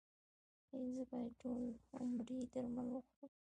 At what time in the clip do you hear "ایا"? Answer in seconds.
0.71-0.87